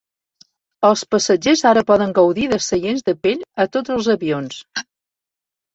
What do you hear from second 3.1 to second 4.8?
de pell a tots els avions.